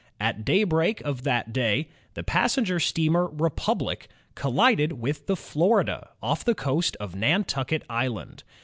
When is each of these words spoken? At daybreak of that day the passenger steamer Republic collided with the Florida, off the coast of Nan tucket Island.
At 0.19 0.43
daybreak 0.43 1.01
of 1.01 1.21
that 1.25 1.53
day 1.53 1.87
the 2.15 2.23
passenger 2.23 2.79
steamer 2.79 3.27
Republic 3.27 4.07
collided 4.33 4.93
with 4.93 5.27
the 5.27 5.35
Florida, 5.35 6.09
off 6.23 6.43
the 6.43 6.55
coast 6.55 6.97
of 6.99 7.15
Nan 7.15 7.43
tucket 7.43 7.83
Island. 7.87 8.43